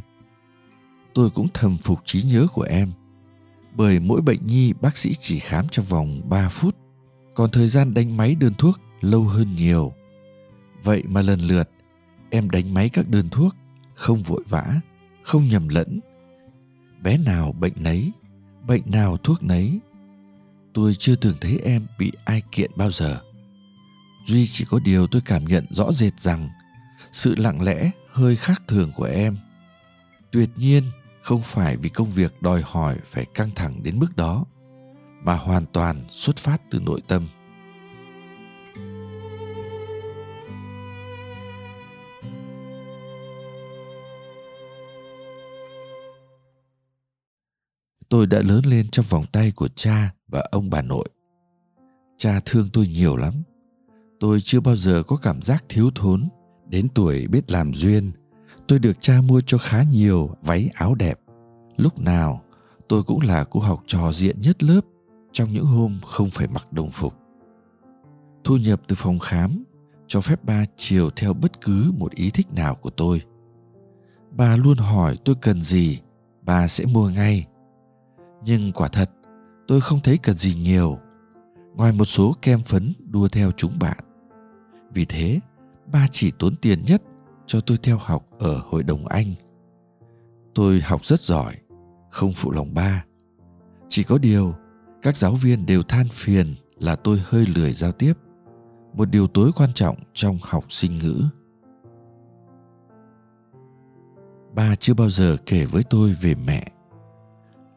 Tôi 1.14 1.30
cũng 1.30 1.48
thầm 1.54 1.78
phục 1.78 2.00
trí 2.06 2.24
nhớ 2.24 2.48
của 2.54 2.62
em, 2.62 2.92
bởi 3.76 4.00
mỗi 4.00 4.22
bệnh 4.22 4.48
nhi 4.48 4.74
bác 4.82 4.98
sĩ 4.98 5.14
chỉ 5.14 5.40
khám 5.40 5.66
trong 5.72 5.86
vòng 5.86 6.22
3 6.30 6.50
phút, 6.50 6.76
còn 7.34 7.52
thời 7.52 7.68
gian 7.68 7.94
đánh 7.94 8.18
máy 8.18 8.36
đơn 8.36 8.54
thuốc 8.58 8.80
lâu 9.02 9.24
hơn 9.24 9.56
nhiều. 9.56 9.94
Vậy 10.84 11.04
mà 11.08 11.22
lần 11.22 11.40
lượt 11.40 11.70
em 12.30 12.50
đánh 12.50 12.74
máy 12.74 12.90
các 12.90 13.10
đơn 13.10 13.30
thuốc, 13.30 13.56
không 13.96 14.24
vội 14.24 14.44
vã, 14.50 14.80
không 15.24 15.48
nhầm 15.48 15.68
lẫn. 15.68 16.00
Bé 17.02 17.18
nào 17.18 17.52
bệnh 17.52 17.74
nấy, 17.76 18.12
bệnh 18.68 18.82
nào 18.86 19.18
thuốc 19.18 19.44
nấy. 19.44 19.80
Tôi 20.74 20.96
chưa 20.96 21.16
từng 21.16 21.38
thấy 21.42 21.60
em 21.64 21.88
bị 22.00 22.12
ai 22.26 22.42
kiện 22.52 22.72
bao 22.76 22.92
giờ. 22.92 23.22
Duy 24.26 24.48
chỉ 24.48 24.66
có 24.70 24.80
điều 24.80 25.08
tôi 25.08 25.22
cảm 25.26 25.46
nhận 25.46 25.66
rõ 25.70 25.92
rệt 25.92 26.20
rằng 26.20 26.50
sự 27.12 27.36
lặng 27.36 27.62
lẽ, 27.62 27.92
hơi 28.12 28.36
khác 28.36 28.62
thường 28.68 28.92
của 28.96 29.06
em. 29.06 29.38
Tuyệt 30.32 30.50
nhiên, 30.56 30.84
không 31.22 31.42
phải 31.42 31.78
vì 31.78 31.90
công 31.90 32.10
việc 32.10 32.42
đòi 32.42 32.62
hỏi 32.66 32.98
phải 33.06 33.26
căng 33.34 33.50
thẳng 33.56 33.84
đến 33.84 34.00
mức 34.00 34.16
đó, 34.16 34.46
mà 35.24 35.36
hoàn 35.36 35.66
toàn 35.66 36.06
xuất 36.10 36.38
phát 36.38 36.62
từ 36.70 36.80
nội 36.80 37.02
tâm. 37.08 37.28
Tôi 48.10 48.28
đã 48.28 48.42
lớn 48.42 48.66
lên 48.66 48.88
trong 48.92 49.06
vòng 49.10 49.26
tay 49.32 49.52
của 49.52 49.68
cha 49.68 50.14
và 50.28 50.44
ông 50.52 50.70
bà 50.70 50.82
nội. 50.82 51.10
Cha 52.18 52.40
thương 52.46 52.70
tôi 52.74 52.88
nhiều 52.88 53.18
lắm. 53.18 53.34
Tôi 54.20 54.42
chưa 54.42 54.60
bao 54.60 54.76
giờ 54.76 55.04
có 55.08 55.16
cảm 55.16 55.42
giác 55.42 55.66
thiếu 55.70 55.92
thốn. 55.96 56.30
Đến 56.70 56.88
tuổi 56.96 57.28
biết 57.28 57.52
làm 57.52 57.74
duyên, 57.74 58.12
tôi 58.68 58.80
được 58.80 59.02
cha 59.02 59.22
mua 59.22 59.42
cho 59.42 59.58
khá 59.58 59.84
nhiều 59.84 60.30
váy 60.42 60.70
áo 60.74 60.96
đẹp. 60.96 61.20
Lúc 61.78 62.00
nào, 62.00 62.44
tôi 62.88 63.04
cũng 63.04 63.22
là 63.22 63.44
cô 63.44 63.60
học 63.60 63.84
trò 63.88 64.12
diện 64.14 64.42
nhất 64.42 64.64
lớp 64.64 64.82
trong 65.32 65.54
những 65.54 65.66
hôm 65.66 66.00
không 66.06 66.30
phải 66.30 66.48
mặc 66.48 66.74
đồng 66.74 66.92
phục. 66.92 67.14
Thu 68.44 68.58
nhập 68.58 68.82
từ 68.88 68.96
phòng 69.00 69.20
khám 69.20 69.64
cho 70.08 70.22
phép 70.22 70.44
ba 70.44 70.66
chiều 70.76 71.10
theo 71.10 71.34
bất 71.34 71.62
cứ 71.62 71.92
một 71.98 72.12
ý 72.12 72.30
thích 72.30 72.48
nào 72.56 72.76
của 72.76 72.90
tôi. 72.90 73.22
Bà 74.32 74.56
luôn 74.56 74.78
hỏi 74.78 75.18
tôi 75.26 75.36
cần 75.42 75.62
gì 75.62 76.00
bà 76.42 76.68
sẽ 76.68 76.86
mua 76.86 77.10
ngay 77.10 77.46
nhưng 78.46 78.72
quả 78.72 78.88
thật, 78.88 79.12
tôi 79.68 79.82
không 79.82 80.00
thấy 80.04 80.18
cần 80.18 80.38
gì 80.38 80.56
nhiều. 80.56 80.98
Ngoài 81.76 81.92
một 81.92 82.06
số 82.06 82.36
kem 82.42 82.64
phấn 82.64 82.94
đua 83.00 83.28
theo 83.28 83.52
chúng 83.52 83.80
bạn. 83.80 83.98
Vì 84.94 85.06
thế, 85.06 85.40
ba 85.92 86.08
chỉ 86.12 86.32
tốn 86.40 86.56
tiền 86.56 86.86
nhất 86.86 87.04
cho 87.46 87.62
tôi 87.62 87.78
theo 87.84 87.98
học 87.98 88.28
ở 88.40 88.62
hội 88.66 88.84
đồng 88.84 89.08
anh. 89.08 89.34
Tôi 90.56 90.82
học 90.82 91.06
rất 91.06 91.22
giỏi, 91.22 91.56
không 92.12 92.34
phụ 92.36 92.52
lòng 92.52 92.74
ba. 92.74 93.06
Chỉ 93.88 94.04
có 94.04 94.18
điều, 94.18 94.54
các 95.02 95.18
giáo 95.18 95.32
viên 95.32 95.66
đều 95.66 95.84
than 95.84 96.08
phiền 96.12 96.56
là 96.80 96.96
tôi 96.96 97.22
hơi 97.26 97.46
lười 97.56 97.74
giao 97.74 97.92
tiếp. 97.92 98.14
Một 98.94 99.10
điều 99.10 99.28
tối 99.28 99.52
quan 99.56 99.70
trọng 99.74 99.98
trong 100.14 100.38
học 100.42 100.66
sinh 100.70 100.98
ngữ. 100.98 101.24
Ba 104.56 104.76
chưa 104.76 104.94
bao 104.94 105.10
giờ 105.10 105.38
kể 105.46 105.66
với 105.66 105.84
tôi 105.84 106.16
về 106.22 106.36
mẹ 106.36 106.72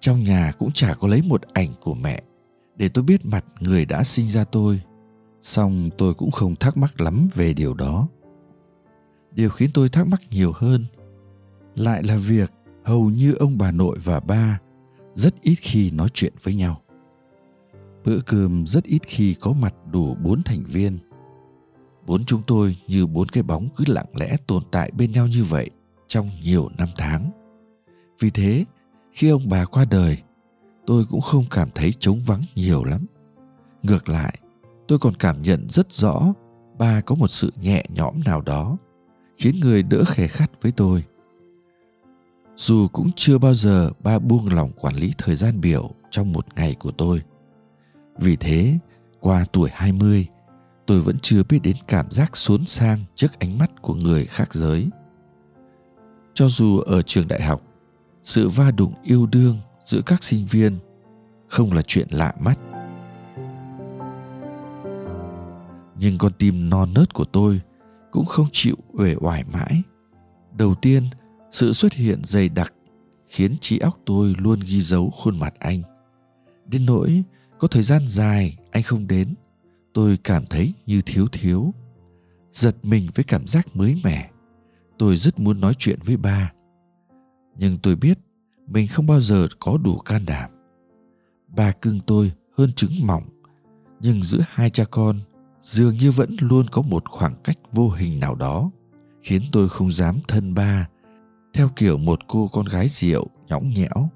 trong 0.01 0.25
nhà 0.25 0.53
cũng 0.59 0.73
chả 0.73 0.95
có 0.95 1.09
lấy 1.09 1.23
một 1.23 1.43
ảnh 1.53 1.69
của 1.81 1.95
mẹ. 1.95 2.23
Để 2.77 2.89
tôi 2.89 3.05
biết 3.05 3.27
mặt 3.27 3.45
người 3.61 3.85
đã 3.85 4.05
sinh 4.05 4.27
ra 4.27 4.45
tôi. 4.45 4.81
Song 5.41 5.91
tôi 5.99 6.15
cũng 6.15 6.31
không 6.31 6.57
thắc 6.57 6.77
mắc 6.77 7.01
lắm 7.01 7.29
về 7.35 7.55
điều 7.55 7.75
đó. 7.75 8.09
Điều 9.33 9.51
khiến 9.51 9.71
tôi 9.75 9.89
thắc 9.89 10.07
mắc 10.07 10.21
nhiều 10.31 10.53
hơn 10.55 10.85
lại 11.75 12.03
là 12.03 12.17
việc 12.17 12.53
hầu 12.85 13.11
như 13.11 13.35
ông 13.39 13.59
bà 13.59 13.71
nội 13.71 13.99
và 14.05 14.21
ba 14.21 14.59
rất 15.15 15.43
ít 15.43 15.55
khi 15.55 15.91
nói 15.91 16.09
chuyện 16.15 16.33
với 16.43 16.55
nhau. 16.55 16.81
Bữa 18.05 18.21
cơm 18.27 18.67
rất 18.67 18.85
ít 18.85 19.03
khi 19.07 19.35
có 19.35 19.53
mặt 19.53 19.75
đủ 19.91 20.15
bốn 20.15 20.43
thành 20.43 20.63
viên. 20.67 20.99
Bốn 22.07 22.25
chúng 22.25 22.43
tôi 22.47 22.77
như 22.89 23.07
bốn 23.07 23.29
cái 23.29 23.43
bóng 23.43 23.69
cứ 23.77 23.85
lặng 23.89 24.07
lẽ 24.15 24.37
tồn 24.47 24.63
tại 24.71 24.91
bên 24.91 25.13
nhau 25.13 25.27
như 25.27 25.45
vậy 25.45 25.71
trong 26.07 26.31
nhiều 26.43 26.69
năm 26.79 26.89
tháng. 26.97 27.31
Vì 28.21 28.31
thế 28.31 28.65
khi 29.13 29.29
ông 29.29 29.49
bà 29.49 29.65
qua 29.65 29.85
đời 29.85 30.19
tôi 30.87 31.05
cũng 31.05 31.21
không 31.21 31.45
cảm 31.51 31.69
thấy 31.75 31.93
trống 31.93 32.21
vắng 32.27 32.43
nhiều 32.55 32.85
lắm 32.85 33.07
ngược 33.83 34.09
lại 34.09 34.39
tôi 34.89 34.99
còn 34.99 35.15
cảm 35.15 35.43
nhận 35.43 35.67
rất 35.69 35.93
rõ 35.93 36.35
ba 36.79 37.01
có 37.01 37.15
một 37.15 37.31
sự 37.31 37.53
nhẹ 37.63 37.85
nhõm 37.89 38.21
nào 38.25 38.41
đó 38.41 38.77
khiến 39.37 39.61
người 39.61 39.83
đỡ 39.83 40.05
khè 40.07 40.29
khắt 40.29 40.63
với 40.63 40.73
tôi 40.73 41.05
dù 42.61 42.89
cũng 42.89 43.11
chưa 43.17 43.39
bao 43.39 43.55
giờ 43.55 43.91
ba 44.03 44.19
buông 44.19 44.49
lòng 44.55 44.73
quản 44.81 44.95
lý 44.95 45.13
thời 45.19 45.37
gian 45.37 45.61
biểu 45.61 45.91
trong 46.11 46.33
một 46.33 46.47
ngày 46.57 46.77
của 46.79 46.91
tôi. 46.91 47.23
Vì 48.19 48.37
thế, 48.37 48.79
qua 49.21 49.45
tuổi 49.53 49.71
20, 49.73 50.27
tôi 50.87 51.01
vẫn 51.01 51.17
chưa 51.23 51.43
biết 51.49 51.59
đến 51.63 51.77
cảm 51.89 52.11
giác 52.11 52.37
xốn 52.37 52.67
sang 52.67 52.99
trước 53.15 53.39
ánh 53.39 53.59
mắt 53.59 53.71
của 53.83 53.95
người 53.95 54.27
khác 54.27 54.55
giới. 54.55 54.89
Cho 56.35 56.49
dù 56.49 56.79
ở 56.79 57.03
trường 57.03 57.29
đại 57.29 57.43
học, 57.43 57.63
sự 58.25 58.49
va 58.49 58.71
đụng 58.71 58.95
yêu 59.03 59.27
đương 59.27 59.59
giữa 59.81 60.01
các 60.07 60.25
sinh 60.25 60.45
viên 60.45 60.79
không 61.49 61.73
là 61.73 61.83
chuyện 61.87 62.09
lạ 62.11 62.35
mắt. 62.41 62.59
Nhưng 65.99 66.19
con 66.19 66.33
tim 66.39 66.71
non 66.71 66.95
nớt 66.95 67.15
của 67.15 67.25
tôi 67.25 67.61
cũng 68.11 68.25
không 68.25 68.47
chịu 68.53 68.77
uể 68.93 69.15
oải 69.21 69.45
mãi. 69.53 69.83
Đầu 70.53 70.75
tiên, 70.75 71.05
sự 71.53 71.73
xuất 71.73 71.93
hiện 71.93 72.21
dày 72.25 72.49
đặc 72.49 72.73
khiến 73.31 73.57
trí 73.61 73.79
óc 73.79 73.99
tôi 74.07 74.35
luôn 74.39 74.61
ghi 74.61 74.81
dấu 74.81 75.11
khuôn 75.11 75.39
mặt 75.39 75.55
anh 75.59 75.83
đến 76.67 76.87
nỗi 76.87 77.23
có 77.59 77.69
thời 77.69 77.83
gian 77.83 78.09
dài 78.09 78.57
anh 78.71 78.83
không 78.83 79.07
đến 79.07 79.35
tôi 79.95 80.19
cảm 80.25 80.47
thấy 80.47 80.73
như 80.87 81.03
thiếu 81.03 81.27
thiếu 81.33 81.75
giật 82.53 82.77
mình 82.83 83.09
với 83.15 83.25
cảm 83.25 83.47
giác 83.47 83.77
mới 83.77 84.01
mẻ 84.05 84.31
tôi 84.99 85.17
rất 85.17 85.39
muốn 85.39 85.61
nói 85.61 85.75
chuyện 85.79 85.99
với 86.05 86.17
ba 86.17 86.53
nhưng 87.61 87.79
tôi 87.79 87.97
biết 87.97 88.19
mình 88.67 88.89
không 88.89 89.07
bao 89.07 89.21
giờ 89.21 89.47
có 89.59 89.79
đủ 89.85 89.99
can 89.99 90.27
đảm. 90.27 90.51
Ba 91.49 91.73
cưng 91.73 92.01
tôi 92.07 92.33
hơn 92.59 92.73
trứng 92.73 92.91
mỏng, 93.03 93.23
nhưng 94.01 94.23
giữa 94.23 94.41
hai 94.49 94.71
cha 94.71 94.85
con 94.91 95.21
dường 95.61 95.95
như 95.95 96.11
vẫn 96.11 96.37
luôn 96.41 96.67
có 96.73 96.83
một 96.83 97.09
khoảng 97.09 97.35
cách 97.45 97.59
vô 97.73 97.91
hình 97.91 98.21
nào 98.21 98.35
đó, 98.35 98.71
khiến 99.23 99.43
tôi 99.53 99.69
không 99.69 99.91
dám 99.91 100.19
thân 100.29 100.55
ba 100.55 100.89
theo 101.55 101.69
kiểu 101.77 101.99
một 101.99 102.19
cô 102.29 102.49
con 102.53 102.67
gái 102.67 102.89
rượu 102.89 103.27
nhõng 103.49 103.71
nhẽo. 103.71 104.09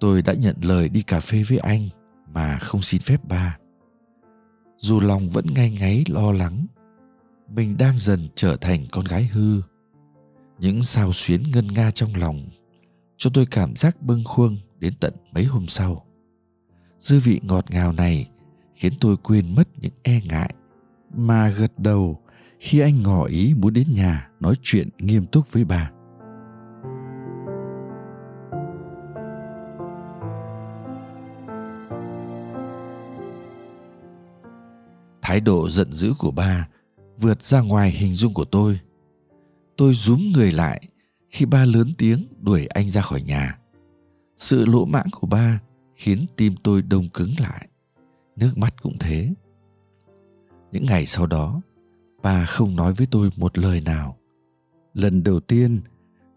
Tôi 0.00 0.22
đã 0.22 0.32
nhận 0.32 0.56
lời 0.62 0.88
đi 0.88 1.02
cà 1.02 1.20
phê 1.20 1.42
với 1.48 1.58
anh 1.58 1.88
mà 2.32 2.58
không 2.58 2.82
xin 2.82 3.00
phép 3.00 3.24
ba 3.24 3.58
dù 4.78 5.00
lòng 5.00 5.28
vẫn 5.28 5.46
ngay 5.54 5.70
ngáy 5.70 6.04
lo 6.08 6.32
lắng, 6.32 6.66
mình 7.48 7.76
đang 7.76 7.98
dần 7.98 8.28
trở 8.34 8.56
thành 8.56 8.84
con 8.90 9.04
gái 9.04 9.24
hư. 9.24 9.60
Những 10.58 10.82
sao 10.82 11.12
xuyến 11.12 11.42
ngân 11.52 11.66
nga 11.66 11.90
trong 11.90 12.14
lòng 12.14 12.48
cho 13.16 13.30
tôi 13.34 13.46
cảm 13.46 13.76
giác 13.76 14.02
bâng 14.02 14.24
khuâng 14.24 14.56
đến 14.78 14.94
tận 15.00 15.14
mấy 15.32 15.44
hôm 15.44 15.66
sau. 15.68 16.04
Dư 17.00 17.20
vị 17.20 17.40
ngọt 17.42 17.70
ngào 17.70 17.92
này 17.92 18.28
khiến 18.74 18.92
tôi 19.00 19.16
quên 19.16 19.54
mất 19.54 19.68
những 19.76 19.92
e 20.02 20.20
ngại, 20.28 20.54
mà 21.14 21.48
gật 21.48 21.78
đầu 21.78 22.20
khi 22.60 22.78
anh 22.78 23.02
ngỏ 23.02 23.24
ý 23.24 23.54
muốn 23.56 23.72
đến 23.72 23.94
nhà 23.94 24.28
nói 24.40 24.54
chuyện 24.62 24.88
nghiêm 24.98 25.26
túc 25.26 25.52
với 25.52 25.64
bà. 25.64 25.90
Thái 35.28 35.40
độ 35.40 35.70
giận 35.70 35.92
dữ 35.92 36.12
của 36.18 36.30
ba 36.30 36.68
vượt 37.18 37.42
ra 37.42 37.60
ngoài 37.60 37.90
hình 37.90 38.12
dung 38.12 38.34
của 38.34 38.44
tôi. 38.44 38.80
Tôi 39.76 39.94
rúm 39.94 40.20
người 40.34 40.52
lại 40.52 40.88
khi 41.30 41.46
ba 41.46 41.64
lớn 41.64 41.92
tiếng 41.98 42.26
đuổi 42.40 42.66
anh 42.66 42.88
ra 42.88 43.02
khỏi 43.02 43.22
nhà. 43.22 43.58
Sự 44.36 44.64
lỗ 44.66 44.84
mãng 44.84 45.06
của 45.12 45.26
ba 45.26 45.60
khiến 45.94 46.26
tim 46.36 46.54
tôi 46.62 46.82
đông 46.82 47.08
cứng 47.08 47.30
lại, 47.38 47.68
nước 48.36 48.58
mắt 48.58 48.82
cũng 48.82 48.98
thế. 49.00 49.34
Những 50.72 50.86
ngày 50.86 51.06
sau 51.06 51.26
đó, 51.26 51.60
ba 52.22 52.46
không 52.46 52.76
nói 52.76 52.92
với 52.92 53.06
tôi 53.10 53.30
một 53.36 53.58
lời 53.58 53.80
nào. 53.80 54.16
Lần 54.94 55.22
đầu 55.22 55.40
tiên, 55.40 55.80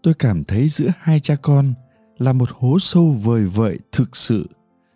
tôi 0.02 0.14
cảm 0.14 0.44
thấy 0.44 0.68
giữa 0.68 0.88
hai 0.98 1.20
cha 1.20 1.36
con 1.42 1.74
là 2.18 2.32
một 2.32 2.48
hố 2.50 2.78
sâu 2.78 3.10
vời 3.10 3.46
vợi 3.46 3.78
thực 3.92 4.16
sự, 4.16 4.48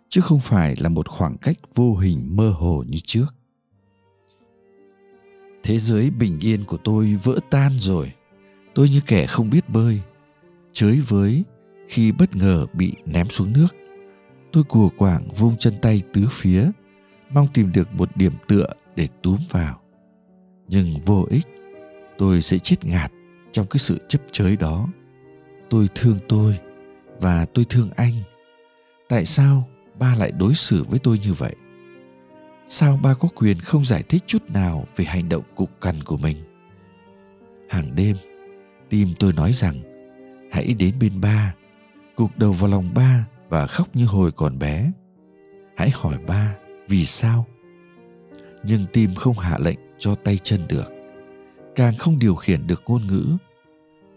chứ 0.09 0.21
không 0.21 0.39
phải 0.39 0.75
là 0.75 0.89
một 0.89 1.07
khoảng 1.07 1.37
cách 1.37 1.57
vô 1.75 1.95
hình 1.95 2.35
mơ 2.35 2.49
hồ 2.49 2.83
như 2.87 2.97
trước 3.05 3.36
thế 5.67 5.77
giới 5.79 6.09
bình 6.09 6.39
yên 6.39 6.63
của 6.63 6.77
tôi 6.77 7.17
vỡ 7.23 7.39
tan 7.49 7.71
rồi. 7.79 8.11
Tôi 8.75 8.89
như 8.89 9.01
kẻ 9.07 9.25
không 9.25 9.49
biết 9.49 9.69
bơi, 9.69 10.01
chới 10.73 10.99
với 11.07 11.43
khi 11.87 12.11
bất 12.11 12.35
ngờ 12.35 12.65
bị 12.73 12.93
ném 13.05 13.29
xuống 13.29 13.53
nước. 13.53 13.67
Tôi 14.51 14.63
cùa 14.63 14.89
quảng 14.97 15.27
vung 15.37 15.57
chân 15.57 15.73
tay 15.81 16.01
tứ 16.13 16.27
phía, 16.31 16.71
mong 17.29 17.47
tìm 17.53 17.71
được 17.71 17.93
một 17.93 18.17
điểm 18.17 18.33
tựa 18.47 18.67
để 18.95 19.07
túm 19.21 19.37
vào. 19.51 19.81
Nhưng 20.67 20.99
vô 21.05 21.25
ích, 21.29 21.47
tôi 22.17 22.41
sẽ 22.41 22.57
chết 22.57 22.85
ngạt 22.85 23.11
trong 23.51 23.67
cái 23.67 23.79
sự 23.79 23.97
chấp 24.07 24.21
chới 24.31 24.57
đó. 24.57 24.87
Tôi 25.69 25.87
thương 25.95 26.19
tôi 26.29 26.57
và 27.19 27.45
tôi 27.45 27.65
thương 27.69 27.89
anh. 27.95 28.13
Tại 29.09 29.25
sao 29.25 29.67
ba 29.99 30.15
lại 30.15 30.31
đối 30.31 30.53
xử 30.55 30.83
với 30.83 30.99
tôi 30.99 31.19
như 31.23 31.33
vậy? 31.33 31.55
Sao 32.69 32.99
ba 33.03 33.13
có 33.13 33.27
quyền 33.35 33.59
không 33.59 33.85
giải 33.85 34.03
thích 34.03 34.23
chút 34.27 34.49
nào 34.49 34.85
về 34.95 35.05
hành 35.05 35.29
động 35.29 35.43
cục 35.55 35.81
cằn 35.81 36.03
của 36.03 36.17
mình? 36.17 36.37
Hàng 37.69 37.95
đêm, 37.95 38.17
tim 38.89 39.07
tôi 39.19 39.33
nói 39.33 39.53
rằng, 39.53 39.81
hãy 40.51 40.73
đến 40.79 40.93
bên 40.99 41.21
ba 41.21 41.53
cục 42.15 42.37
đầu 42.37 42.51
vào 42.51 42.69
lòng 42.69 42.93
ba 42.95 43.27
và 43.49 43.67
khóc 43.67 43.95
như 43.95 44.05
hồi 44.05 44.31
còn 44.31 44.59
bé. 44.59 44.91
Hãy 45.75 45.89
hỏi 45.93 46.17
ba, 46.27 46.55
vì 46.87 47.05
sao? 47.05 47.45
Nhưng 48.63 48.85
tim 48.93 49.15
không 49.15 49.39
hạ 49.39 49.57
lệnh 49.57 49.79
cho 49.97 50.15
tay 50.15 50.37
chân 50.37 50.61
được. 50.67 50.93
Càng 51.75 51.97
không 51.97 52.19
điều 52.19 52.35
khiển 52.35 52.67
được 52.67 52.83
ngôn 52.85 53.07
ngữ, 53.07 53.37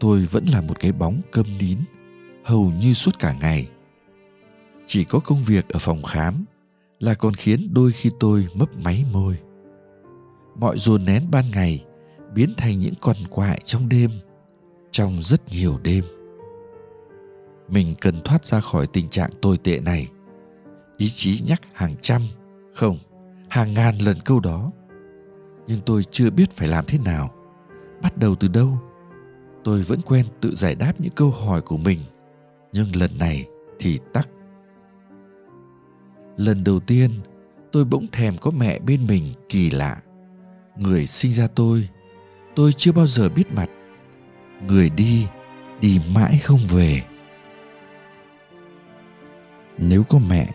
tôi 0.00 0.26
vẫn 0.30 0.45
là 0.45 0.61
một 0.61 0.80
cái 0.80 0.92
bóng 0.92 1.21
câm 1.33 1.47
nín, 1.59 1.78
hầu 2.45 2.71
như 2.71 2.95
suốt 2.95 3.19
cả 3.19 3.35
ngày. 3.40 3.69
Chỉ 4.87 5.04
có 5.04 5.19
công 5.19 5.42
việc 5.42 5.69
ở 5.69 5.78
phòng 5.78 6.02
khám 6.02 6.45
là 7.00 7.14
còn 7.14 7.35
khiến 7.35 7.69
đôi 7.73 7.92
khi 7.92 8.11
tôi 8.21 8.47
mấp 8.54 8.76
máy 8.76 9.04
môi. 9.12 9.38
Mọi 10.54 10.78
dồn 10.78 11.04
nén 11.04 11.30
ban 11.30 11.45
ngày 11.50 11.85
biến 12.35 12.54
thành 12.57 12.78
những 12.78 12.95
con 13.00 13.16
quại 13.30 13.61
trong 13.64 13.88
đêm, 13.88 14.11
trong 14.90 15.23
rất 15.23 15.49
nhiều 15.49 15.78
đêm. 15.83 16.04
Mình 17.69 17.95
cần 18.00 18.21
thoát 18.25 18.47
ra 18.47 18.61
khỏi 18.61 18.87
tình 18.87 19.09
trạng 19.09 19.30
tồi 19.42 19.59
tệ 19.59 19.80
này. 19.80 20.09
Ý 20.97 21.09
chí 21.09 21.40
nhắc 21.47 21.61
hàng 21.73 21.95
trăm, 22.00 22.23
không, 22.75 22.99
hàng 23.49 23.75
ngàn 23.75 23.99
lần 23.99 24.16
câu 24.25 24.40
đó. 24.40 24.73
Nhưng 25.66 25.80
tôi 25.87 26.04
chưa 26.11 26.30
biết 26.30 26.50
phải 26.50 26.69
làm 26.69 26.85
thế 26.88 26.99
nào. 26.99 27.30
Bắt 28.02 28.19
đầu 28.19 28.35
từ 28.35 28.49
đâu? 28.49 28.78
Tôi 29.64 29.83
vẫn 29.83 30.00
quen 30.02 30.26
tự 30.40 30.54
giải 30.54 30.75
đáp 30.75 30.92
những 30.99 31.12
câu 31.16 31.30
hỏi 31.30 31.61
của 31.61 31.76
mình. 31.76 32.00
Nhưng 32.73 32.97
lần 32.97 33.11
này 33.19 33.47
thì 33.78 33.99
tắc 34.12 34.28
lần 36.40 36.64
đầu 36.64 36.80
tiên, 36.80 37.11
tôi 37.73 37.85
bỗng 37.85 38.06
thèm 38.12 38.38
có 38.38 38.50
mẹ 38.50 38.78
bên 38.78 39.06
mình 39.06 39.25
kỳ 39.49 39.70
lạ. 39.70 40.00
Người 40.76 41.06
sinh 41.06 41.32
ra 41.32 41.47
tôi 41.54 41.88
tôi 42.54 42.73
chưa 42.73 42.92
bao 42.92 43.06
giờ 43.06 43.28
biết 43.28 43.52
mặt. 43.52 43.70
Người 44.66 44.90
đi 44.90 45.26
đi 45.80 46.00
mãi 46.14 46.38
không 46.38 46.61
về. 46.68 47.02
Nếu 49.78 50.04
có 50.04 50.18
mẹ, 50.30 50.50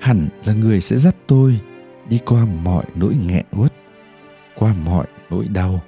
hẳn 0.00 0.28
là 0.44 0.52
người 0.52 0.80
sẽ 0.80 0.96
dắt 0.96 1.16
tôi 1.26 1.60
đi 2.08 2.20
qua 2.26 2.44
mọi 2.44 2.84
nỗi 2.94 3.14
nghẹn 3.26 3.44
uất, 3.52 3.72
qua 4.54 4.74
mọi 4.84 5.06
nỗi 5.30 5.48
đau. 5.48 5.80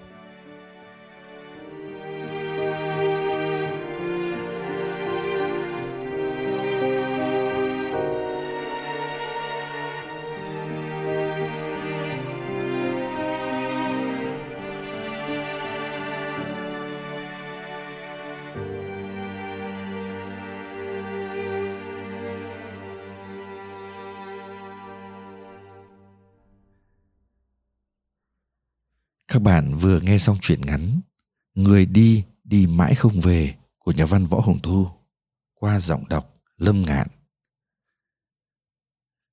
Các 29.39 29.43
bạn 29.43 29.75
vừa 29.75 30.01
nghe 30.01 30.19
xong 30.19 30.39
truyện 30.41 30.61
ngắn 30.61 31.01
Người 31.55 31.87
đi 31.87 32.25
đi 32.45 32.67
mãi 32.67 32.95
không 32.95 33.21
về 33.21 33.55
của 33.79 33.93
nhà 33.93 34.07
văn 34.07 34.27
Võ 34.27 34.41
Hồng 34.41 34.59
Thu 34.63 34.89
qua 35.55 35.81
giọng 35.81 36.09
đọc 36.09 36.35
Lâm 36.57 36.83
Ngạn. 36.83 37.09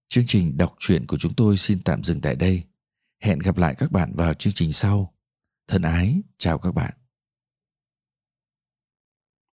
Chương 0.08 0.24
trình 0.28 0.58
đọc 0.58 0.76
truyện 0.80 1.08
của 1.08 1.18
chúng 1.18 1.34
tôi 1.34 1.58
xin 1.58 1.84
tạm 1.84 2.04
dừng 2.04 2.22
tại 2.22 2.36
đây. 2.36 2.64
Hẹn 3.20 3.40
gặp 3.40 3.58
lại 3.58 3.76
các 3.78 3.92
bạn 3.92 4.16
vào 4.16 4.34
chương 4.34 4.54
trình 4.54 4.72
sau. 4.72 5.14
Thân 5.68 5.82
ái, 5.82 6.22
chào 6.38 6.58
các 6.58 6.72
bạn. 6.72 6.94